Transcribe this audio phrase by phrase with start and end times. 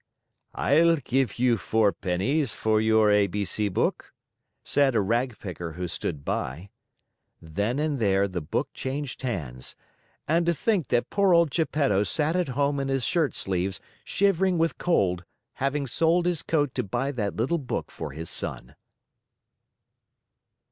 [0.55, 4.15] "I'll give you four pennies for your A B C book,"
[4.63, 6.71] said a ragpicker who stood by.
[7.39, 9.75] Then and there, the book changed hands.
[10.27, 14.57] And to think that poor old Geppetto sat at home in his shirt sleeves, shivering
[14.57, 15.23] with cold,
[15.61, 18.73] having sold his coat to buy that little book for his son!